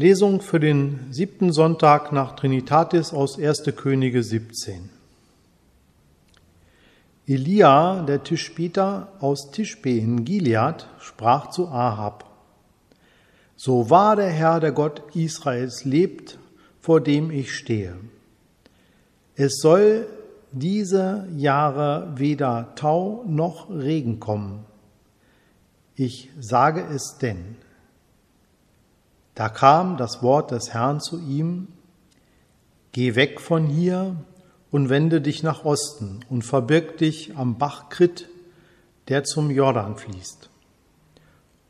Lesung 0.00 0.40
für 0.40 0.58
den 0.58 1.12
siebten 1.12 1.52
Sonntag 1.52 2.10
nach 2.10 2.34
Trinitatis 2.34 3.12
aus 3.12 3.38
1. 3.38 3.64
Könige 3.76 4.22
17. 4.22 4.88
Elia, 7.26 8.00
der 8.04 8.24
Tischbieter 8.24 9.12
aus 9.20 9.50
Tischbe 9.50 9.90
in 9.90 10.24
Gilead, 10.24 10.86
sprach 11.00 11.50
zu 11.50 11.68
Ahab, 11.68 12.24
So 13.56 13.90
wahr 13.90 14.16
der 14.16 14.30
Herr, 14.30 14.58
der 14.58 14.72
Gott 14.72 15.02
Israels, 15.14 15.84
lebt, 15.84 16.38
vor 16.80 17.02
dem 17.02 17.30
ich 17.30 17.54
stehe. 17.54 17.94
Es 19.34 19.58
soll 19.60 20.06
diese 20.50 21.28
Jahre 21.36 22.14
weder 22.16 22.74
Tau 22.74 23.22
noch 23.28 23.68
Regen 23.68 24.18
kommen. 24.18 24.64
Ich 25.94 26.30
sage 26.40 26.86
es 26.90 27.18
denn. 27.20 27.56
Da 29.34 29.48
kam 29.48 29.96
das 29.96 30.22
Wort 30.22 30.50
des 30.50 30.74
Herrn 30.74 31.00
zu 31.00 31.18
ihm, 31.18 31.68
Geh 32.92 33.14
weg 33.14 33.40
von 33.40 33.66
hier 33.66 34.16
und 34.72 34.88
wende 34.88 35.20
dich 35.20 35.42
nach 35.42 35.64
Osten 35.64 36.20
und 36.28 36.42
verbirg 36.42 36.98
dich 36.98 37.36
am 37.36 37.56
Bach 37.56 37.88
Krit, 37.88 38.28
der 39.08 39.22
zum 39.22 39.50
Jordan 39.50 39.96
fließt. 39.96 40.50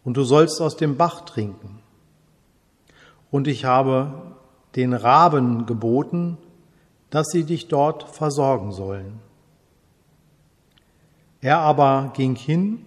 Und 0.03 0.17
du 0.17 0.25
sollst 0.25 0.63
aus 0.63 0.77
dem 0.77 0.97
Bach 0.97 1.23
trinken. 1.23 1.81
Und 3.31 3.49
ich 3.49 3.67
habe 3.67 4.35
den 4.77 4.95
Raben 4.95 5.67
geboten, 5.67 6.39
dass 7.11 7.29
sie 7.29 7.45
dich 7.45 7.69
dort 7.69 8.09
versorgen 8.09 8.73
sollen. 8.73 9.21
Er 11.43 11.59
aber 11.59 12.13
ging 12.15 12.35
hin 12.35 12.85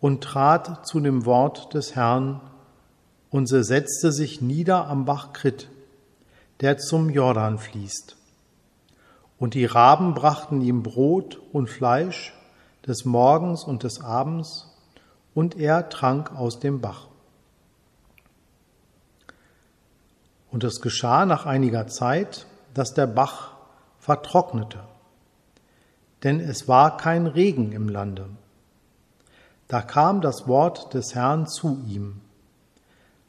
und 0.00 0.22
trat 0.22 0.86
zu 0.86 1.00
dem 1.00 1.24
Wort 1.24 1.72
des 1.74 1.94
Herrn 1.94 2.40
und 3.36 3.46
sie 3.46 3.62
setzte 3.62 4.12
sich 4.12 4.40
nieder 4.40 4.86
am 4.86 5.04
Bach 5.04 5.34
Krit, 5.34 5.68
der 6.62 6.78
zum 6.78 7.10
Jordan 7.10 7.58
fließt. 7.58 8.16
Und 9.38 9.52
die 9.52 9.66
Raben 9.66 10.14
brachten 10.14 10.62
ihm 10.62 10.82
Brot 10.82 11.38
und 11.52 11.68
Fleisch 11.68 12.32
des 12.86 13.04
Morgens 13.04 13.64
und 13.64 13.82
des 13.82 14.00
Abends, 14.00 14.72
und 15.34 15.58
er 15.58 15.90
trank 15.90 16.34
aus 16.34 16.60
dem 16.60 16.80
Bach. 16.80 17.08
Und 20.50 20.64
es 20.64 20.80
geschah 20.80 21.26
nach 21.26 21.44
einiger 21.44 21.88
Zeit, 21.88 22.46
dass 22.72 22.94
der 22.94 23.06
Bach 23.06 23.52
vertrocknete, 23.98 24.80
denn 26.24 26.40
es 26.40 26.68
war 26.68 26.96
kein 26.96 27.26
Regen 27.26 27.72
im 27.72 27.90
Lande. 27.90 28.30
Da 29.68 29.82
kam 29.82 30.22
das 30.22 30.48
Wort 30.48 30.94
des 30.94 31.14
Herrn 31.14 31.46
zu 31.46 31.82
ihm. 31.86 32.22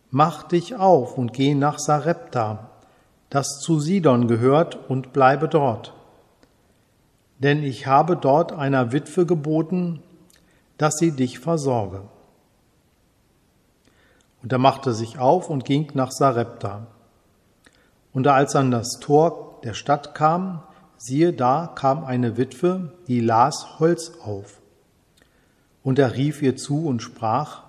Mach 0.09 0.43
dich 0.43 0.75
auf 0.75 1.17
und 1.17 1.33
geh 1.33 1.53
nach 1.53 1.79
Sarepta, 1.79 2.69
das 3.29 3.59
zu 3.59 3.79
Sidon 3.79 4.27
gehört, 4.27 4.89
und 4.89 5.11
bleibe 5.11 5.49
dort. 5.49 5.93
Denn 7.39 7.61
ich 7.63 7.87
habe 7.87 8.15
dort 8.15 8.53
einer 8.53 8.91
Witwe 8.93 9.25
geboten, 9.25 10.01
dass 10.77 10.95
sie 10.97 11.11
dich 11.11 11.39
versorge. 11.39 12.03
Und 14.41 14.51
er 14.51 14.59
machte 14.59 14.93
sich 14.93 15.19
auf 15.19 15.49
und 15.49 15.65
ging 15.65 15.91
nach 15.93 16.11
Sarepta. 16.11 16.87
Und 18.13 18.27
als 18.27 18.55
er 18.55 18.61
an 18.61 18.71
das 18.71 18.99
Tor 19.01 19.59
der 19.63 19.73
Stadt 19.73 20.15
kam, 20.15 20.63
siehe 20.97 21.33
da 21.33 21.71
kam 21.75 22.05
eine 22.05 22.37
Witwe, 22.37 22.93
die 23.07 23.19
las 23.19 23.79
Holz 23.79 24.13
auf. 24.23 24.61
Und 25.83 25.99
er 25.99 26.15
rief 26.15 26.41
ihr 26.41 26.55
zu 26.55 26.87
und 26.87 27.01
sprach, 27.01 27.63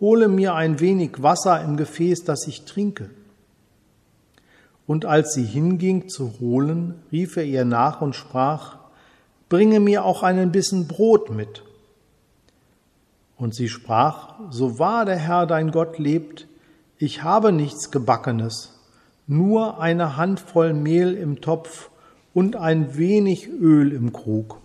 Hole 0.00 0.28
mir 0.28 0.54
ein 0.54 0.80
wenig 0.80 1.22
Wasser 1.22 1.62
im 1.62 1.76
Gefäß, 1.76 2.24
das 2.24 2.46
ich 2.46 2.64
trinke. 2.64 3.10
Und 4.86 5.04
als 5.04 5.34
sie 5.34 5.44
hinging 5.44 6.08
zu 6.08 6.40
holen, 6.40 6.94
rief 7.12 7.36
er 7.36 7.44
ihr 7.44 7.64
nach 7.64 8.00
und 8.00 8.14
sprach, 8.14 8.78
Bringe 9.48 9.80
mir 9.80 10.04
auch 10.04 10.22
einen 10.22 10.52
Bissen 10.52 10.88
Brot 10.88 11.30
mit. 11.30 11.62
Und 13.36 13.54
sie 13.54 13.68
sprach, 13.68 14.34
So 14.50 14.78
wahr 14.78 15.04
der 15.04 15.16
Herr 15.16 15.46
dein 15.46 15.70
Gott 15.70 15.98
lebt, 15.98 16.46
ich 16.98 17.22
habe 17.22 17.52
nichts 17.52 17.90
Gebackenes, 17.90 18.74
nur 19.26 19.80
eine 19.80 20.16
Handvoll 20.16 20.74
Mehl 20.74 21.14
im 21.14 21.40
Topf 21.40 21.90
und 22.34 22.56
ein 22.56 22.96
wenig 22.96 23.48
Öl 23.48 23.92
im 23.92 24.12
Krug. 24.12 24.60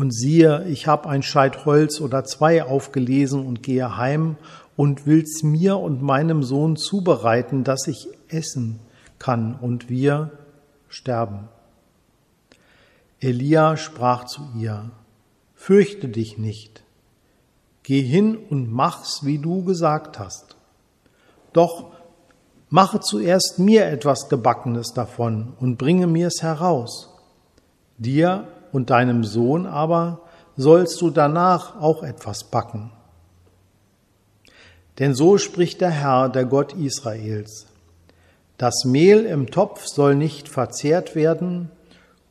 Und 0.00 0.12
siehe, 0.12 0.66
ich 0.68 0.86
habe 0.86 1.10
ein 1.10 1.22
Scheit 1.22 1.66
Holz 1.66 2.00
oder 2.00 2.24
zwei 2.24 2.62
aufgelesen 2.64 3.46
und 3.46 3.62
gehe 3.62 3.98
heim 3.98 4.38
und 4.74 5.06
will's 5.06 5.42
mir 5.42 5.76
und 5.76 6.00
meinem 6.00 6.42
Sohn 6.42 6.76
zubereiten, 6.76 7.64
dass 7.64 7.86
ich 7.86 8.08
essen 8.28 8.80
kann 9.18 9.54
und 9.60 9.90
wir 9.90 10.30
sterben. 10.88 11.48
Elia 13.20 13.76
sprach 13.76 14.24
zu 14.24 14.40
ihr, 14.56 14.90
Fürchte 15.54 16.08
dich 16.08 16.38
nicht, 16.38 16.82
geh 17.82 18.00
hin 18.00 18.38
und 18.38 18.72
mach's, 18.72 19.26
wie 19.26 19.36
du 19.36 19.64
gesagt 19.64 20.18
hast. 20.18 20.56
Doch 21.52 21.90
Mache 22.70 23.00
zuerst 23.00 23.58
mir 23.58 23.84
etwas 23.84 24.30
Gebackenes 24.30 24.94
davon 24.94 25.52
und 25.60 25.76
bringe 25.76 26.06
mir's 26.06 26.40
heraus. 26.40 27.10
Dir 27.98 28.48
und 28.72 28.90
deinem 28.90 29.24
Sohn 29.24 29.66
aber 29.66 30.20
sollst 30.56 31.00
du 31.00 31.10
danach 31.10 31.80
auch 31.80 32.02
etwas 32.02 32.44
backen. 32.44 32.92
Denn 34.98 35.14
so 35.14 35.38
spricht 35.38 35.80
der 35.80 35.90
Herr, 35.90 36.28
der 36.28 36.44
Gott 36.44 36.74
Israels. 36.74 37.66
Das 38.58 38.84
Mehl 38.84 39.24
im 39.24 39.50
Topf 39.50 39.86
soll 39.86 40.14
nicht 40.14 40.48
verzehrt 40.48 41.14
werden 41.14 41.70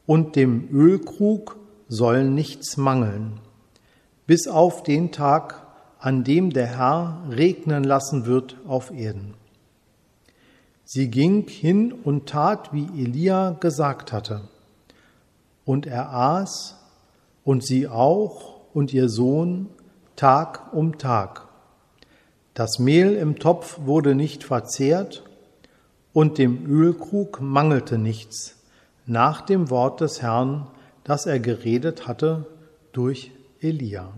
und 0.05 0.35
dem 0.35 0.69
Ölkrug 0.71 1.57
soll 1.87 2.23
nichts 2.23 2.77
mangeln, 2.77 3.39
bis 4.27 4.47
auf 4.47 4.83
den 4.83 5.11
Tag, 5.11 5.65
an 5.97 6.23
dem 6.23 6.51
der 6.51 6.67
Herr 6.67 7.23
regnen 7.31 7.83
lassen 7.83 8.27
wird 8.27 8.57
auf 8.67 8.91
Erden. 8.91 9.33
Sie 10.85 11.09
ging 11.09 11.47
hin 11.47 11.91
und 11.91 12.29
tat, 12.29 12.73
wie 12.73 12.87
Elia 12.99 13.57
gesagt 13.59 14.13
hatte. 14.13 14.41
Und 15.65 15.85
er 15.85 16.13
aß, 16.13 16.75
und 17.43 17.63
sie 17.63 17.87
auch, 17.87 18.59
und 18.73 18.93
ihr 18.93 19.09
Sohn, 19.09 19.69
Tag 20.15 20.73
um 20.73 20.97
Tag. 20.97 21.47
Das 22.53 22.79
Mehl 22.79 23.15
im 23.15 23.39
Topf 23.39 23.79
wurde 23.85 24.15
nicht 24.15 24.43
verzehrt, 24.43 25.23
und 26.11 26.37
dem 26.37 26.65
Ölkrug 26.65 27.39
mangelte 27.41 27.97
nichts, 27.97 28.57
nach 29.05 29.41
dem 29.41 29.69
Wort 29.69 30.01
des 30.01 30.21
Herrn, 30.21 30.67
das 31.03 31.25
er 31.25 31.39
geredet 31.39 32.07
hatte 32.07 32.45
durch 32.91 33.31
Elia. 33.61 34.11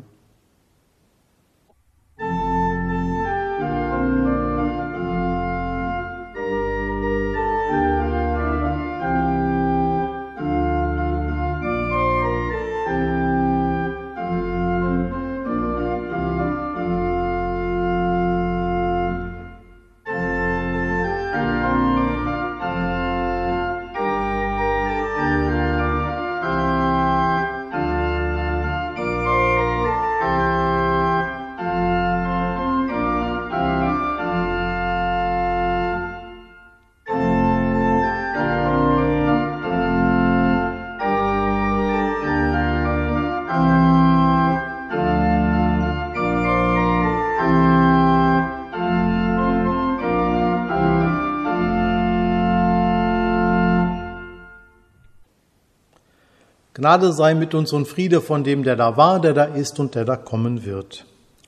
Gnade 56.82 57.14
sei 57.14 57.36
mit 57.36 57.54
uns 57.54 57.74
und 57.74 57.88
Friede 57.88 58.22
von 58.22 58.44
dem, 58.44 58.64
der 58.64 58.76
da 58.76 58.98
war, 58.98 59.22
der 59.22 59.36
da 59.36 59.44
ist 59.44 59.80
und 59.80 59.94
der 59.94 60.04
da 60.04 60.16
kommen 60.16 60.66
wird. 60.66 61.06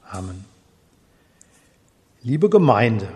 Amen. 0.08 0.46
Liebe 2.22 2.52
Gemeinde, 2.52 3.08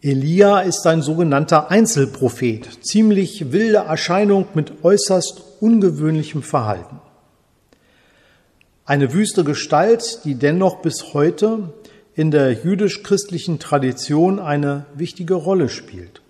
Elia 0.00 0.60
ist 0.60 0.86
ein 0.86 1.02
sogenannter 1.02 1.70
Einzelprophet, 1.70 2.78
ziemlich 2.82 3.52
wilde 3.52 3.76
Erscheinung 3.76 4.46
mit 4.54 4.82
äußerst 4.82 5.42
ungewöhnlichem 5.60 6.42
Verhalten. 6.42 6.98
Eine 8.86 9.12
wüste 9.12 9.44
Gestalt, 9.44 10.20
die 10.24 10.36
dennoch 10.36 10.80
bis 10.80 11.12
heute 11.12 11.74
in 12.14 12.30
der 12.30 12.52
jüdisch-christlichen 12.52 13.58
Tradition 13.58 14.38
eine 14.38 14.86
wichtige 14.94 15.34
Rolle 15.34 15.68
spielt. 15.68 16.22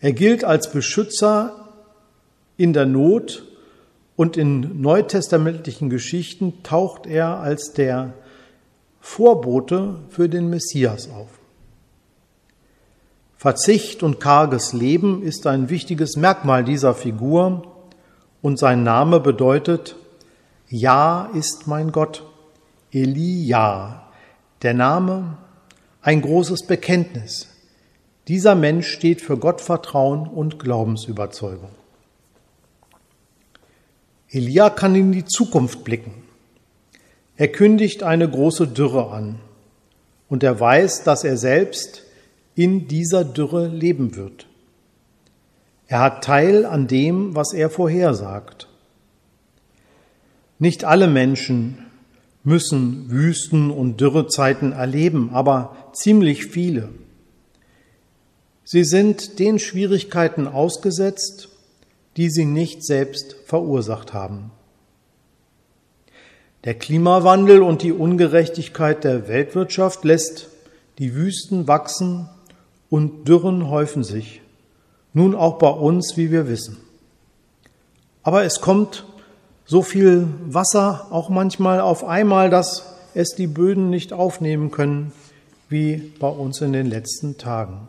Er 0.00 0.12
gilt 0.12 0.44
als 0.44 0.70
Beschützer 0.70 1.61
in 2.62 2.72
der 2.72 2.86
Not 2.86 3.42
und 4.14 4.36
in 4.36 4.80
neutestamentlichen 4.80 5.90
Geschichten 5.90 6.62
taucht 6.62 7.08
er 7.08 7.40
als 7.40 7.72
der 7.72 8.12
Vorbote 9.00 9.96
für 10.10 10.28
den 10.28 10.48
Messias 10.48 11.10
auf. 11.10 11.40
Verzicht 13.36 14.04
und 14.04 14.20
karges 14.20 14.72
Leben 14.72 15.24
ist 15.24 15.48
ein 15.48 15.70
wichtiges 15.70 16.16
Merkmal 16.16 16.62
dieser 16.62 16.94
Figur 16.94 17.66
und 18.42 18.60
sein 18.60 18.84
Name 18.84 19.18
bedeutet, 19.18 19.96
Ja 20.68 21.30
ist 21.34 21.66
mein 21.66 21.90
Gott, 21.90 22.22
Elia, 22.92 24.04
der 24.62 24.74
Name, 24.74 25.36
ein 26.00 26.22
großes 26.22 26.68
Bekenntnis. 26.68 27.48
Dieser 28.28 28.54
Mensch 28.54 28.86
steht 28.86 29.20
für 29.20 29.36
Gottvertrauen 29.36 30.28
und 30.28 30.60
Glaubensüberzeugung. 30.60 31.81
Elia 34.34 34.70
kann 34.70 34.94
in 34.94 35.12
die 35.12 35.26
Zukunft 35.26 35.84
blicken. 35.84 36.14
Er 37.36 37.48
kündigt 37.48 38.02
eine 38.02 38.28
große 38.28 38.66
Dürre 38.66 39.10
an 39.10 39.40
und 40.30 40.42
er 40.42 40.58
weiß, 40.58 41.04
dass 41.04 41.22
er 41.22 41.36
selbst 41.36 42.02
in 42.54 42.88
dieser 42.88 43.24
Dürre 43.24 43.68
leben 43.68 44.16
wird. 44.16 44.46
Er 45.86 46.00
hat 46.00 46.24
Teil 46.24 46.64
an 46.64 46.86
dem, 46.86 47.34
was 47.36 47.52
er 47.52 47.68
vorhersagt. 47.68 48.68
Nicht 50.58 50.84
alle 50.84 51.08
Menschen 51.08 51.84
müssen 52.42 53.10
Wüsten 53.10 53.70
und 53.70 54.00
Dürrezeiten 54.00 54.72
erleben, 54.72 55.30
aber 55.34 55.76
ziemlich 55.92 56.46
viele. 56.46 56.88
Sie 58.64 58.84
sind 58.84 59.38
den 59.38 59.58
Schwierigkeiten 59.58 60.48
ausgesetzt, 60.48 61.50
die 62.16 62.30
sie 62.30 62.44
nicht 62.44 62.84
selbst 62.84 63.36
verursacht 63.46 64.12
haben. 64.12 64.50
Der 66.64 66.74
Klimawandel 66.74 67.62
und 67.62 67.82
die 67.82 67.92
Ungerechtigkeit 67.92 69.02
der 69.02 69.26
Weltwirtschaft 69.26 70.04
lässt 70.04 70.48
die 70.98 71.14
Wüsten 71.14 71.66
wachsen 71.66 72.28
und 72.88 73.26
Dürren 73.26 73.68
häufen 73.68 74.04
sich, 74.04 74.42
nun 75.12 75.34
auch 75.34 75.58
bei 75.58 75.70
uns, 75.70 76.16
wie 76.16 76.30
wir 76.30 76.46
wissen. 76.46 76.76
Aber 78.22 78.44
es 78.44 78.60
kommt 78.60 79.04
so 79.64 79.82
viel 79.82 80.28
Wasser 80.46 81.08
auch 81.10 81.28
manchmal 81.30 81.80
auf 81.80 82.04
einmal, 82.04 82.50
dass 82.50 82.94
es 83.14 83.34
die 83.34 83.46
Böden 83.46 83.90
nicht 83.90 84.12
aufnehmen 84.12 84.70
können, 84.70 85.12
wie 85.68 86.12
bei 86.20 86.28
uns 86.28 86.60
in 86.60 86.72
den 86.72 86.86
letzten 86.86 87.38
Tagen. 87.38 87.88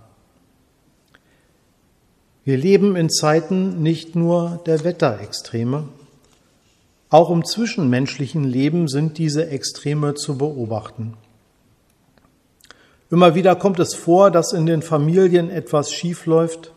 Wir 2.45 2.57
leben 2.57 2.95
in 2.95 3.09
Zeiten 3.09 3.81
nicht 3.81 4.15
nur 4.15 4.61
der 4.65 4.83
Wetterextreme, 4.83 5.87
auch 7.09 7.29
im 7.29 7.45
zwischenmenschlichen 7.45 8.43
Leben 8.43 8.87
sind 8.87 9.19
diese 9.19 9.47
Extreme 9.47 10.15
zu 10.15 10.37
beobachten. 10.37 11.13
Immer 13.11 13.35
wieder 13.35 13.55
kommt 13.55 13.79
es 13.79 13.93
vor, 13.93 14.31
dass 14.31 14.51
in 14.51 14.65
den 14.65 14.81
Familien 14.81 15.51
etwas 15.51 15.93
schiefläuft. 15.93 16.71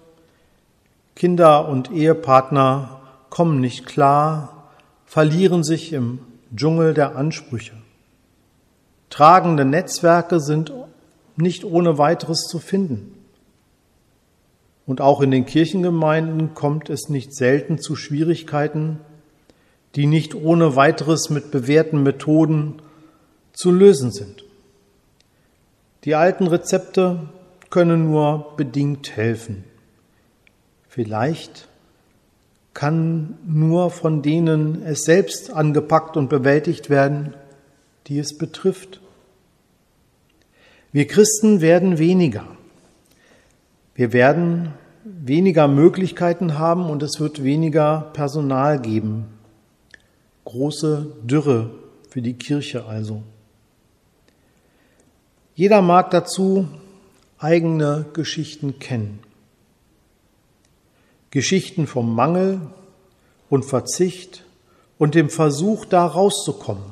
Kinder 1.15 1.67
und 1.69 1.91
Ehepartner 1.91 3.01
kommen 3.31 3.61
nicht 3.61 3.87
klar, 3.87 4.69
verlieren 5.07 5.65
sich 5.65 5.95
im 5.95 6.19
Dschungel 6.55 6.93
der 6.93 7.17
Ansprüche. 7.17 7.73
Tragende 9.09 9.65
Netzwerke 9.65 10.41
sind 10.41 10.71
nicht 11.37 11.65
ohne 11.65 11.97
weiteres 11.97 12.43
zu 12.43 12.59
finden. 12.59 13.16
Und 14.87 15.01
auch 15.01 15.21
in 15.21 15.33
den 15.33 15.47
Kirchengemeinden 15.47 16.55
kommt 16.55 16.91
es 16.91 17.09
nicht 17.09 17.35
selten 17.35 17.79
zu 17.79 17.97
Schwierigkeiten, 17.97 19.01
die 19.97 20.07
nicht 20.07 20.35
ohne 20.35 20.77
weiteres 20.77 21.29
mit 21.29 21.51
bewährten 21.51 22.03
Methoden 22.03 22.81
zu 23.53 23.73
lösen 23.73 24.13
sind. 24.13 24.45
Die 26.05 26.15
alten 26.15 26.47
Rezepte 26.47 27.29
können 27.69 28.11
nur 28.11 28.55
bedingt 28.57 29.17
helfen. 29.17 29.65
Vielleicht 30.89 31.69
kann 32.75 33.39
nur 33.45 33.91
von 33.91 34.23
denen 34.23 34.83
es 34.83 35.03
selbst 35.03 35.51
angepackt 35.51 36.17
und 36.17 36.29
bewältigt 36.29 36.91
werden, 36.91 37.35
die 38.07 38.19
es 38.19 38.37
betrifft. 38.39 39.01
Wir 40.93 41.07
Christen 41.07 41.61
werden 41.61 41.99
weniger. 41.99 42.47
Wir 43.97 44.13
werden 44.13 44.75
weniger 45.05 45.69
Möglichkeiten 45.69 46.59
haben 46.59 46.91
und 46.91 47.03
es 47.03 47.19
wird 47.19 47.43
weniger 47.43 48.11
Personal 48.13 48.79
geben. 48.79 49.25
Große 50.45 51.15
Dürre 51.23 51.71
für 52.11 52.21
die 52.21 52.35
Kirche 52.35 52.85
also. 52.85 53.23
Jeder 55.55 55.81
mag 55.81 56.11
dazu 56.11 56.69
eigene 57.39 58.05
Geschichten 58.13 58.79
kennen. 58.79 59.21
Geschichten 61.31 61.87
vom 61.87 62.15
Mangel 62.15 62.61
und 63.49 63.65
Verzicht 63.65 64.45
und 64.99 65.15
dem 65.15 65.31
Versuch, 65.31 65.87
da 65.87 66.05
rauszukommen. 66.05 66.85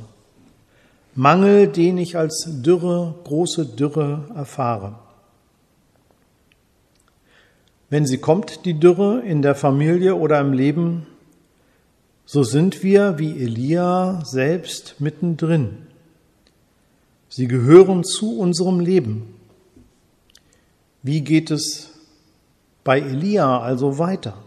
Mangel, 1.15 1.69
den 1.69 1.99
ich 1.99 2.17
als 2.17 2.49
Dürre, 2.63 3.15
große 3.25 3.67
Dürre 3.67 4.31
erfahre. 4.35 5.04
Wenn 7.95 8.07
sie 8.07 8.19
kommt, 8.19 8.65
die 8.65 8.75
Dürre 8.75 9.21
in 9.21 9.41
der 9.41 9.55
Familie 9.55 10.17
oder 10.17 10.41
im 10.41 10.53
Leben, 10.53 11.07
so 12.27 12.43
sind 12.43 12.83
wir 12.83 13.21
wie 13.21 13.41
Elia 13.41 14.21
selbst 14.25 14.97
mittendrin. 14.99 15.87
Sie 17.29 17.47
gehören 17.47 18.03
zu 18.03 18.37
unserem 18.37 18.81
Leben. 18.81 19.37
Wie 21.05 21.21
geht 21.21 21.53
es 21.53 21.91
bei 22.83 22.99
Elia 22.99 23.61
also 23.61 23.97
weiter? 23.97 24.43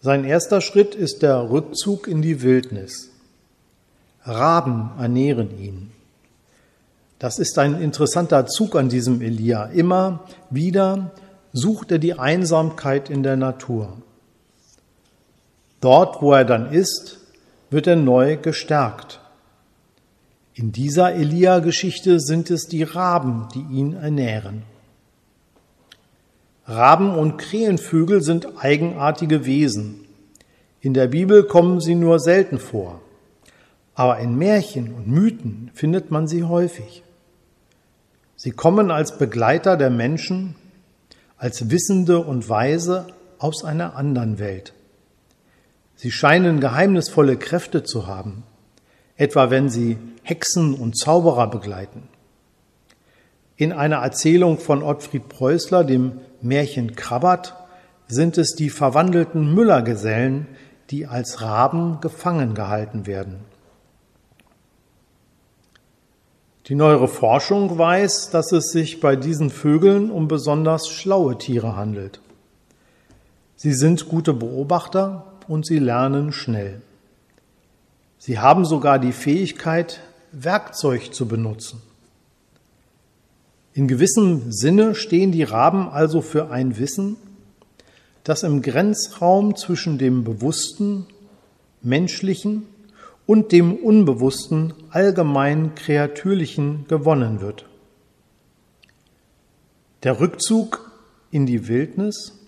Sein 0.00 0.24
erster 0.24 0.62
Schritt 0.62 0.94
ist 0.94 1.20
der 1.20 1.50
Rückzug 1.50 2.08
in 2.08 2.22
die 2.22 2.40
Wildnis. 2.40 3.10
Raben 4.22 4.92
ernähren 4.98 5.50
ihn. 5.60 5.93
Das 7.24 7.38
ist 7.38 7.58
ein 7.58 7.80
interessanter 7.80 8.44
Zug 8.44 8.76
an 8.76 8.90
diesem 8.90 9.22
Elia. 9.22 9.64
Immer 9.64 10.26
wieder 10.50 11.12
sucht 11.54 11.90
er 11.90 11.98
die 11.98 12.18
Einsamkeit 12.18 13.08
in 13.08 13.22
der 13.22 13.36
Natur. 13.36 13.96
Dort, 15.80 16.20
wo 16.20 16.34
er 16.34 16.44
dann 16.44 16.70
ist, 16.70 17.20
wird 17.70 17.86
er 17.86 17.96
neu 17.96 18.36
gestärkt. 18.36 19.20
In 20.52 20.70
dieser 20.70 21.14
Elia-Geschichte 21.14 22.20
sind 22.20 22.50
es 22.50 22.66
die 22.66 22.82
Raben, 22.82 23.48
die 23.54 23.74
ihn 23.74 23.94
ernähren. 23.94 24.64
Raben 26.66 27.14
und 27.14 27.38
Krähenvögel 27.38 28.20
sind 28.20 28.62
eigenartige 28.62 29.46
Wesen. 29.46 30.04
In 30.82 30.92
der 30.92 31.06
Bibel 31.06 31.44
kommen 31.44 31.80
sie 31.80 31.94
nur 31.94 32.20
selten 32.20 32.58
vor, 32.58 33.00
aber 33.94 34.18
in 34.18 34.36
Märchen 34.36 34.92
und 34.92 35.08
Mythen 35.08 35.70
findet 35.72 36.10
man 36.10 36.28
sie 36.28 36.44
häufig. 36.44 37.02
Sie 38.44 38.50
kommen 38.50 38.90
als 38.90 39.16
Begleiter 39.16 39.78
der 39.78 39.88
Menschen, 39.88 40.54
als 41.38 41.70
Wissende 41.70 42.18
und 42.18 42.46
Weise 42.50 43.06
aus 43.38 43.64
einer 43.64 43.96
anderen 43.96 44.38
Welt. 44.38 44.74
Sie 45.96 46.10
scheinen 46.10 46.60
geheimnisvolle 46.60 47.38
Kräfte 47.38 47.84
zu 47.84 48.06
haben, 48.06 48.42
etwa 49.16 49.48
wenn 49.48 49.70
sie 49.70 49.96
Hexen 50.22 50.74
und 50.74 50.94
Zauberer 50.94 51.48
begleiten. 51.48 52.02
In 53.56 53.72
einer 53.72 54.02
Erzählung 54.02 54.58
von 54.58 54.82
Ottfried 54.82 55.30
Preußler, 55.30 55.82
dem 55.82 56.20
Märchen 56.42 56.96
Krabbert, 56.96 57.54
sind 58.08 58.36
es 58.36 58.54
die 58.54 58.68
verwandelten 58.68 59.54
Müllergesellen, 59.54 60.48
die 60.90 61.06
als 61.06 61.40
Raben 61.40 62.02
gefangen 62.02 62.54
gehalten 62.54 63.06
werden. 63.06 63.53
Die 66.68 66.74
neuere 66.74 67.08
Forschung 67.08 67.76
weiß, 67.76 68.30
dass 68.30 68.50
es 68.52 68.72
sich 68.72 69.00
bei 69.00 69.16
diesen 69.16 69.50
Vögeln 69.50 70.10
um 70.10 70.28
besonders 70.28 70.88
schlaue 70.88 71.36
Tiere 71.36 71.76
handelt. 71.76 72.20
Sie 73.54 73.74
sind 73.74 74.08
gute 74.08 74.32
Beobachter 74.32 75.26
und 75.46 75.66
sie 75.66 75.78
lernen 75.78 76.32
schnell. 76.32 76.80
Sie 78.18 78.38
haben 78.38 78.64
sogar 78.64 78.98
die 78.98 79.12
Fähigkeit, 79.12 80.00
Werkzeug 80.32 81.12
zu 81.12 81.28
benutzen. 81.28 81.82
In 83.74 83.86
gewissem 83.86 84.50
Sinne 84.50 84.94
stehen 84.94 85.32
die 85.32 85.42
Raben 85.42 85.88
also 85.90 86.22
für 86.22 86.50
ein 86.50 86.78
Wissen, 86.78 87.16
das 88.22 88.42
im 88.42 88.62
Grenzraum 88.62 89.54
zwischen 89.54 89.98
dem 89.98 90.24
bewussten, 90.24 91.06
menschlichen 91.82 92.66
und 93.26 93.52
dem 93.52 93.74
Unbewussten 93.76 94.74
allgemein 94.90 95.74
Kreatürlichen 95.74 96.86
gewonnen 96.88 97.40
wird. 97.40 97.66
Der 100.02 100.20
Rückzug 100.20 100.90
in 101.30 101.46
die 101.46 101.68
Wildnis 101.68 102.38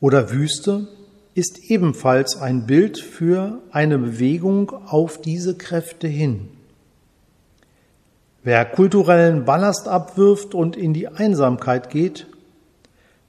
oder 0.00 0.30
Wüste 0.30 0.88
ist 1.34 1.70
ebenfalls 1.70 2.36
ein 2.36 2.66
Bild 2.66 2.98
für 2.98 3.60
eine 3.70 3.98
Bewegung 3.98 4.70
auf 4.70 5.20
diese 5.20 5.56
Kräfte 5.56 6.08
hin. 6.08 6.48
Wer 8.42 8.64
kulturellen 8.64 9.44
Ballast 9.44 9.88
abwirft 9.88 10.54
und 10.54 10.76
in 10.76 10.94
die 10.94 11.08
Einsamkeit 11.08 11.90
geht, 11.90 12.26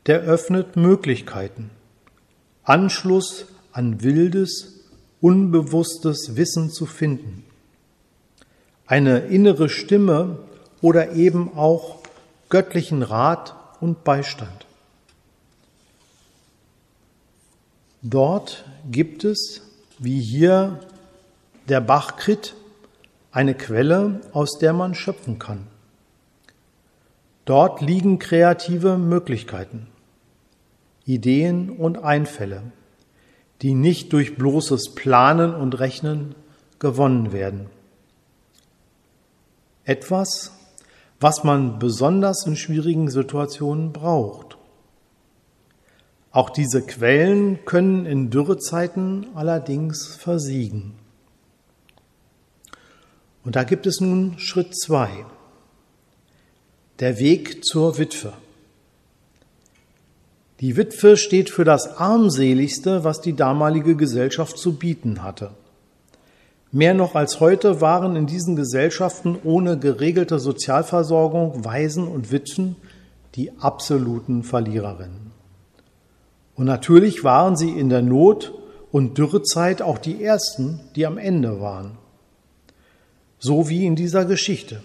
der 0.05 0.21
öffnet 0.21 0.77
Möglichkeiten, 0.77 1.69
Anschluss 2.63 3.47
an 3.73 4.03
wildes, 4.03 4.76
unbewusstes 5.21 6.35
Wissen 6.35 6.69
zu 6.69 6.85
finden, 6.85 7.43
eine 8.85 9.19
innere 9.19 9.69
Stimme 9.69 10.39
oder 10.81 11.13
eben 11.13 11.57
auch 11.57 11.99
göttlichen 12.49 13.03
Rat 13.03 13.55
und 13.81 14.03
Beistand. 14.03 14.65
Dort 18.01 18.65
gibt 18.89 19.23
es, 19.23 19.61
wie 19.99 20.21
hier 20.21 20.79
der 21.67 21.81
Bach 21.81 22.15
Krit, 22.15 22.55
eine 23.31 23.53
Quelle, 23.53 24.21
aus 24.31 24.59
der 24.59 24.73
man 24.73 24.95
schöpfen 24.95 25.39
kann. 25.39 25.67
Dort 27.45 27.81
liegen 27.81 28.19
kreative 28.19 28.97
Möglichkeiten, 28.97 29.87
Ideen 31.05 31.69
und 31.69 31.97
Einfälle, 31.97 32.61
die 33.61 33.73
nicht 33.73 34.13
durch 34.13 34.35
bloßes 34.35 34.93
Planen 34.95 35.53
und 35.53 35.79
Rechnen 35.79 36.35
gewonnen 36.79 37.31
werden. 37.31 37.69
Etwas, 39.83 40.51
was 41.19 41.43
man 41.43 41.79
besonders 41.79 42.45
in 42.45 42.55
schwierigen 42.55 43.09
Situationen 43.09 43.93
braucht. 43.93 44.57
Auch 46.31 46.49
diese 46.49 46.85
Quellen 46.85 47.65
können 47.65 48.05
in 48.05 48.29
Dürrezeiten 48.29 49.27
allerdings 49.33 50.15
versiegen. 50.15 50.93
Und 53.43 53.55
da 53.55 53.63
gibt 53.63 53.87
es 53.87 54.01
nun 54.01 54.37
Schritt 54.37 54.77
zwei. 54.77 55.25
Der 56.99 57.17
Weg 57.17 57.63
zur 57.63 57.97
Witwe. 57.97 58.33
Die 60.59 60.75
Witwe 60.75 61.17
steht 61.17 61.51
für 61.51 61.65
das 61.65 61.97
armseligste, 61.97 63.03
was 63.03 63.21
die 63.21 63.33
damalige 63.33 63.95
Gesellschaft 63.95 64.57
zu 64.57 64.73
bieten 64.73 65.21
hatte. 65.21 65.51
Mehr 66.71 66.95
noch 66.95 67.13
als 67.13 67.39
heute 67.39 67.79
waren 67.79 68.15
in 68.15 68.25
diesen 68.25 68.55
Gesellschaften 68.55 69.37
ohne 69.43 69.77
geregelte 69.77 70.39
Sozialversorgung 70.39 71.63
Waisen 71.63 72.07
und 72.07 72.31
Witwen 72.31 72.75
die 73.35 73.51
absoluten 73.59 74.43
Verliererinnen. 74.43 75.31
Und 76.55 76.65
natürlich 76.65 77.23
waren 77.23 77.55
sie 77.55 77.69
in 77.69 77.89
der 77.89 78.01
Not 78.01 78.53
und 78.91 79.17
Dürrezeit 79.17 79.83
auch 79.83 79.99
die 79.99 80.23
Ersten, 80.23 80.79
die 80.95 81.05
am 81.05 81.19
Ende 81.19 81.61
waren. 81.61 81.99
So 83.37 83.69
wie 83.69 83.85
in 83.85 83.95
dieser 83.95 84.25
Geschichte. 84.25 84.81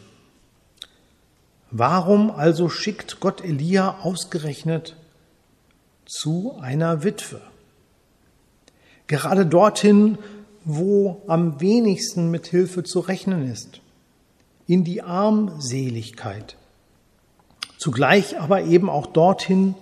Warum 1.71 2.31
also 2.31 2.69
schickt 2.69 3.21
Gott 3.21 3.43
Elia 3.43 3.97
ausgerechnet 4.03 4.97
zu 6.13 6.59
einer 6.61 7.05
Witwe? 7.05 7.41
Gerade 9.07 9.47
dorthin, 9.47 10.19
wo 10.65 11.23
am 11.27 11.61
wenigsten 11.61 12.31
mit 12.31 12.47
Hilfe 12.47 12.83
zu 12.83 13.01
rechnen 13.01 13.51
ist, 13.51 13.81
in 14.67 14.85
die 14.85 15.03
Armseligkeit. 15.03 16.57
Zugleich 17.79 18.39
aber 18.39 18.63
eben 18.63 18.91
auch 18.91 19.07
dorthin, 19.07 19.75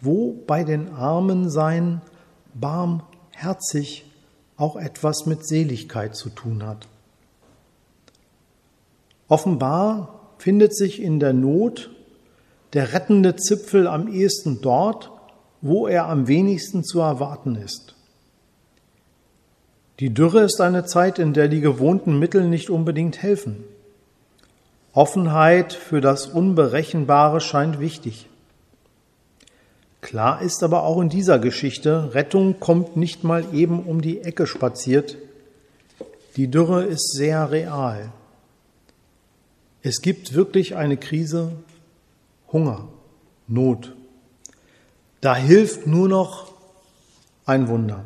wo 0.00 0.32
bei 0.46 0.64
den 0.64 0.88
Armen 0.94 1.50
sein 1.50 2.00
barmherzig 2.54 4.06
auch 4.56 4.76
etwas 4.76 5.26
mit 5.26 5.46
Seligkeit 5.46 6.16
zu 6.16 6.30
tun 6.30 6.66
hat. 6.66 6.88
Offenbar 9.28 10.20
findet 10.38 10.74
sich 10.74 11.02
in 11.02 11.20
der 11.20 11.34
Not 11.34 11.90
der 12.72 12.94
rettende 12.94 13.36
Zipfel 13.36 13.86
am 13.86 14.08
ehesten 14.08 14.62
dort, 14.62 15.10
wo 15.66 15.86
er 15.86 16.06
am 16.06 16.28
wenigsten 16.28 16.84
zu 16.84 17.00
erwarten 17.00 17.56
ist. 17.56 17.94
Die 19.98 20.12
Dürre 20.12 20.42
ist 20.42 20.60
eine 20.60 20.84
Zeit, 20.84 21.18
in 21.18 21.32
der 21.32 21.48
die 21.48 21.60
gewohnten 21.60 22.18
Mittel 22.18 22.46
nicht 22.46 22.68
unbedingt 22.68 23.22
helfen. 23.22 23.64
Offenheit 24.92 25.72
für 25.72 26.00
das 26.00 26.26
Unberechenbare 26.26 27.40
scheint 27.40 27.80
wichtig. 27.80 28.28
Klar 30.02 30.40
ist 30.42 30.62
aber 30.62 30.84
auch 30.84 31.00
in 31.00 31.08
dieser 31.08 31.38
Geschichte, 31.38 32.14
Rettung 32.14 32.60
kommt 32.60 32.96
nicht 32.96 33.24
mal 33.24 33.44
eben 33.52 33.82
um 33.82 34.02
die 34.02 34.20
Ecke 34.20 34.46
spaziert. 34.46 35.16
Die 36.36 36.48
Dürre 36.48 36.84
ist 36.84 37.12
sehr 37.12 37.50
real. 37.50 38.12
Es 39.82 40.02
gibt 40.02 40.34
wirklich 40.34 40.76
eine 40.76 40.96
Krise, 40.96 41.52
Hunger, 42.52 42.88
Not. 43.48 43.95
Da 45.26 45.34
hilft 45.34 45.88
nur 45.88 46.08
noch 46.08 46.52
ein 47.46 47.66
Wunder. 47.66 48.04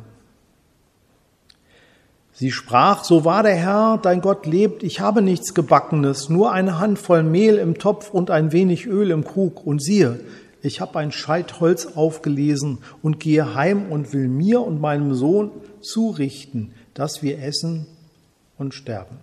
Sie 2.33 2.49
sprach, 2.49 3.03
so 3.03 3.23
wahr 3.25 3.43
der 3.43 3.53
Herr, 3.53 3.99
dein 4.01 4.21
Gott 4.21 4.47
lebt, 4.47 4.81
ich 4.81 5.01
habe 5.01 5.21
nichts 5.21 5.53
Gebackenes, 5.53 6.29
nur 6.29 6.51
eine 6.51 6.79
Handvoll 6.79 7.21
Mehl 7.21 7.59
im 7.59 7.77
Topf 7.77 8.09
und 8.09 8.31
ein 8.31 8.51
wenig 8.51 8.87
Öl 8.87 9.11
im 9.11 9.23
Krug. 9.23 9.63
Und 9.67 9.83
siehe, 9.83 10.19
ich 10.63 10.81
habe 10.81 10.97
ein 10.97 11.11
Scheitholz 11.11 11.89
aufgelesen 11.93 12.79
und 13.03 13.19
gehe 13.19 13.53
heim 13.53 13.91
und 13.91 14.13
will 14.13 14.27
mir 14.27 14.61
und 14.61 14.81
meinem 14.81 15.13
Sohn 15.13 15.51
zurichten, 15.79 16.73
dass 16.95 17.21
wir 17.21 17.43
essen 17.43 17.85
und 18.57 18.73
sterben. 18.73 19.17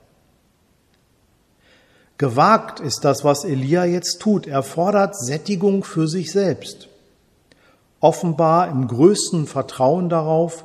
Gewagt 2.17 2.79
ist 2.79 3.01
das, 3.01 3.25
was 3.25 3.43
Elia 3.43 3.87
jetzt 3.87 4.21
tut. 4.21 4.47
Er 4.47 4.63
fordert 4.63 5.19
Sättigung 5.19 5.83
für 5.83 6.07
sich 6.07 6.31
selbst. 6.31 6.89
Offenbar 8.01 8.69
im 8.69 8.87
größten 8.87 9.47
Vertrauen 9.47 10.09
darauf, 10.09 10.65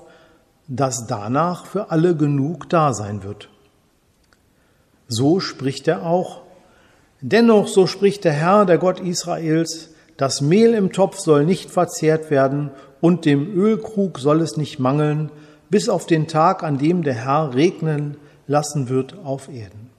dass 0.68 1.08
danach 1.08 1.66
für 1.66 1.92
alle 1.92 2.16
genug 2.16 2.70
da 2.70 2.94
sein 2.94 3.24
wird. 3.24 3.50
So 5.08 5.40
spricht 5.40 5.88
er 5.88 6.06
auch. 6.06 6.42
Dennoch, 7.22 7.68
so 7.68 7.88
spricht 7.88 8.24
der 8.24 8.34
Herr, 8.34 8.66
der 8.66 8.78
Gott 8.78 9.00
Israels, 9.00 9.90
das 10.18 10.42
Mehl 10.42 10.74
im 10.74 10.92
Topf 10.92 11.20
soll 11.20 11.46
nicht 11.46 11.72
verzehrt 11.72 12.30
werden 12.30 12.72
und 13.02 13.26
dem 13.26 13.52
Ölkrug 13.54 14.20
soll 14.20 14.42
es 14.42 14.58
nicht 14.58 14.80
mangeln, 14.80 15.32
bis 15.70 15.90
auf 15.90 16.06
den 16.06 16.28
Tag, 16.28 16.64
an 16.64 16.78
dem 16.78 17.04
der 17.04 17.16
Herr 17.16 17.54
regnen 17.54 18.18
lassen 18.48 18.90
wird 18.90 19.18
auf 19.24 19.50
Erden. 19.50 19.90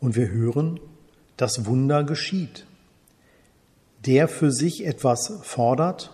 Und 0.00 0.16
wir 0.16 0.30
hören, 0.30 0.80
das 1.36 1.66
Wunder 1.66 2.04
geschieht. 2.04 2.66
Der 4.06 4.28
für 4.28 4.50
sich 4.50 4.84
etwas 4.84 5.40
fordert, 5.42 6.12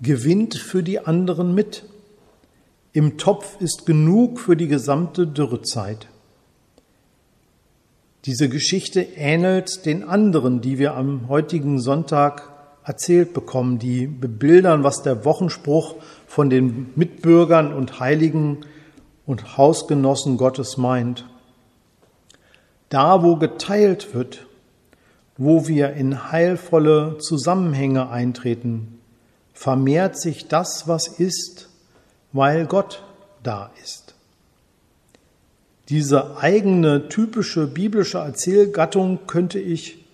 gewinnt 0.00 0.54
für 0.54 0.82
die 0.82 1.00
anderen 1.00 1.54
mit. 1.54 1.84
Im 2.92 3.18
Topf 3.18 3.60
ist 3.60 3.86
genug 3.86 4.38
für 4.38 4.56
die 4.56 4.68
gesamte 4.68 5.26
Dürrezeit. 5.26 6.06
Diese 8.24 8.48
Geschichte 8.48 9.00
ähnelt 9.02 9.84
den 9.84 10.04
anderen, 10.04 10.60
die 10.60 10.78
wir 10.78 10.94
am 10.94 11.28
heutigen 11.28 11.80
Sonntag 11.80 12.50
erzählt 12.84 13.34
bekommen, 13.34 13.78
die 13.78 14.06
bebildern, 14.06 14.84
was 14.84 15.02
der 15.02 15.24
Wochenspruch 15.24 15.96
von 16.26 16.48
den 16.48 16.90
Mitbürgern 16.94 17.72
und 17.72 17.98
Heiligen 18.00 18.60
und 19.26 19.56
Hausgenossen 19.56 20.36
Gottes 20.36 20.76
meint. 20.76 21.26
Da, 22.88 23.22
wo 23.22 23.36
geteilt 23.36 24.14
wird, 24.14 24.43
wo 25.36 25.66
wir 25.66 25.94
in 25.94 26.30
heilvolle 26.30 27.18
Zusammenhänge 27.18 28.10
eintreten, 28.10 29.00
vermehrt 29.52 30.18
sich 30.18 30.48
das, 30.48 30.86
was 30.86 31.08
ist, 31.08 31.68
weil 32.32 32.66
Gott 32.66 33.02
da 33.42 33.70
ist. 33.82 34.14
Diese 35.88 36.38
eigene 36.38 37.08
typische 37.08 37.66
biblische 37.66 38.18
Erzählgattung 38.18 39.26
könnte 39.26 39.58
ich 39.58 40.04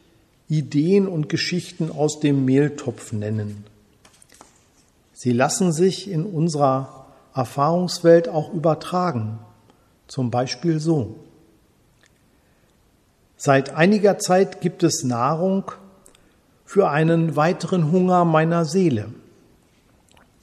Ideen 0.48 1.06
und 1.06 1.28
Geschichten 1.28 1.92
aus 1.92 2.18
dem 2.18 2.44
Mehltopf 2.44 3.12
nennen. 3.12 3.64
Sie 5.12 5.32
lassen 5.32 5.72
sich 5.72 6.10
in 6.10 6.24
unserer 6.24 7.06
Erfahrungswelt 7.34 8.28
auch 8.28 8.52
übertragen, 8.52 9.38
zum 10.08 10.30
Beispiel 10.30 10.80
so. 10.80 11.16
Seit 13.42 13.74
einiger 13.74 14.18
Zeit 14.18 14.60
gibt 14.60 14.82
es 14.82 15.02
Nahrung 15.02 15.72
für 16.66 16.90
einen 16.90 17.36
weiteren 17.36 17.90
Hunger 17.90 18.26
meiner 18.26 18.66
Seele. 18.66 19.14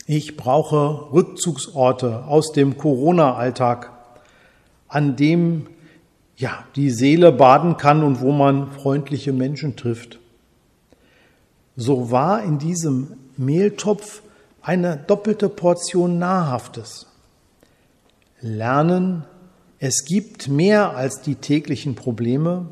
Ich 0.07 0.35
brauche 0.35 1.11
Rückzugsorte 1.13 2.23
aus 2.23 2.53
dem 2.53 2.75
Corona-Alltag, 2.75 3.91
an 4.87 5.15
dem 5.15 5.67
ja, 6.37 6.63
die 6.75 6.89
Seele 6.89 7.31
baden 7.31 7.77
kann 7.77 8.03
und 8.03 8.19
wo 8.19 8.31
man 8.31 8.71
freundliche 8.71 9.31
Menschen 9.31 9.75
trifft. 9.75 10.17
So 11.75 12.09
war 12.09 12.41
in 12.41 12.57
diesem 12.57 13.11
Mehltopf 13.37 14.23
eine 14.63 14.97
doppelte 14.97 15.49
Portion 15.49 16.17
Nahrhaftes. 16.17 17.05
Lernen, 18.41 19.23
es 19.77 20.03
gibt 20.03 20.47
mehr 20.47 20.97
als 20.97 21.21
die 21.21 21.35
täglichen 21.35 21.93
Probleme 21.93 22.71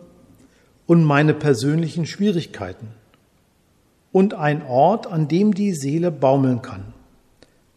und 0.87 1.03
meine 1.03 1.33
persönlichen 1.33 2.05
Schwierigkeiten 2.05 2.87
und 4.11 4.33
ein 4.33 4.65
Ort, 4.65 5.07
an 5.07 5.27
dem 5.27 5.53
die 5.53 5.73
Seele 5.73 6.11
baumeln 6.11 6.61
kann 6.61 6.93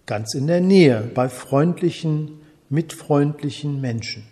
ganz 0.08 0.34
in 0.34 0.48
der 0.48 0.60
Nähe 0.60 1.08
bei 1.14 1.28
freundlichen, 1.28 2.40
mitfreundlichen 2.70 3.80
Menschen. 3.80 4.26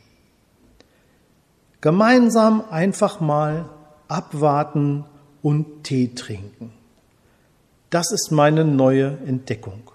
Gemeinsam 1.81 2.65
einfach 2.69 3.21
mal 3.21 3.69
abwarten 4.09 5.05
und 5.43 5.85
Tee 5.85 6.13
trinken. 6.15 6.73
Das 7.91 8.11
ist 8.11 8.33
meine 8.33 8.65
neue 8.65 9.19
Entdeckung. 9.27 9.91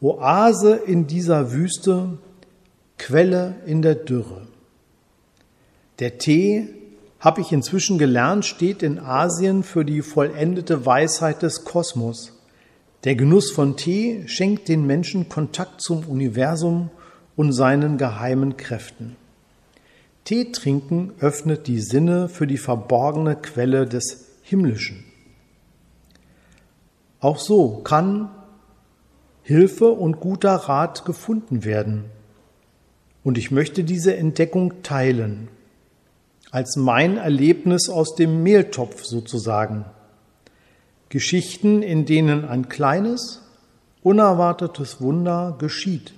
Oase 0.00 0.76
in 0.76 1.06
dieser 1.06 1.52
Wüste, 1.52 2.18
Quelle 2.98 3.56
in 3.66 3.82
der 3.82 3.96
Dürre. 3.96 4.46
Der 5.98 6.18
Tee, 6.18 6.68
habe 7.22 7.40
ich 7.40 7.52
inzwischen 7.52 7.98
gelernt, 7.98 8.44
steht 8.44 8.82
in 8.82 8.98
Asien 8.98 9.62
für 9.62 9.84
die 9.84 10.02
vollendete 10.02 10.84
Weisheit 10.84 11.42
des 11.42 11.64
Kosmos. 11.64 12.32
Der 13.04 13.14
Genuss 13.14 13.52
von 13.52 13.76
Tee 13.76 14.24
schenkt 14.26 14.68
den 14.68 14.86
Menschen 14.88 15.28
Kontakt 15.28 15.80
zum 15.80 16.04
Universum 16.06 16.90
und 17.36 17.52
seinen 17.52 17.96
geheimen 17.96 18.56
Kräften. 18.56 19.14
Tee 20.24 20.50
trinken 20.50 21.12
öffnet 21.20 21.68
die 21.68 21.80
Sinne 21.80 22.28
für 22.28 22.48
die 22.48 22.58
verborgene 22.58 23.36
Quelle 23.36 23.86
des 23.86 24.26
Himmlischen. 24.42 25.04
Auch 27.20 27.38
so 27.38 27.76
kann 27.84 28.30
Hilfe 29.44 29.92
und 29.92 30.18
guter 30.18 30.54
Rat 30.54 31.04
gefunden 31.04 31.64
werden. 31.64 32.04
Und 33.22 33.38
ich 33.38 33.52
möchte 33.52 33.84
diese 33.84 34.16
Entdeckung 34.16 34.82
teilen, 34.82 35.46
als 36.52 36.76
mein 36.76 37.16
Erlebnis 37.16 37.88
aus 37.88 38.14
dem 38.14 38.42
Mehltopf 38.42 39.04
sozusagen. 39.04 39.86
Geschichten, 41.08 41.82
in 41.82 42.04
denen 42.04 42.44
ein 42.44 42.68
kleines, 42.68 43.40
unerwartetes 44.02 45.00
Wunder 45.00 45.56
geschieht, 45.58 46.12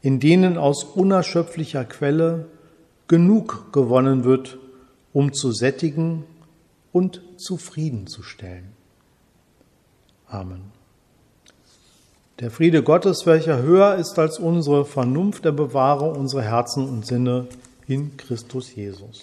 in 0.00 0.20
denen 0.20 0.56
aus 0.56 0.84
unerschöpflicher 0.84 1.84
Quelle 1.84 2.46
genug 3.08 3.72
gewonnen 3.72 4.24
wird, 4.24 4.58
um 5.12 5.32
zu 5.32 5.50
sättigen 5.52 6.24
und 6.92 7.20
zufriedenzustellen. 7.36 8.68
Amen. 10.28 10.62
Der 12.38 12.50
Friede 12.50 12.82
Gottes, 12.82 13.26
welcher 13.26 13.62
höher 13.62 13.96
ist 13.96 14.18
als 14.18 14.38
unsere 14.38 14.84
Vernunft, 14.84 15.44
der 15.44 15.52
bewahre 15.52 16.10
unsere 16.12 16.42
Herzen 16.42 16.88
und 16.88 17.06
Sinne 17.06 17.48
in 17.88 18.16
Christus 18.16 18.74
Jesus. 18.74 19.22